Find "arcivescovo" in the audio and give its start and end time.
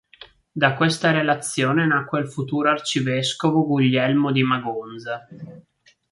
2.71-3.63